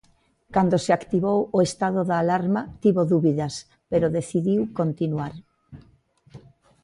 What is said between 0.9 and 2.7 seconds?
activou o estado da alarma,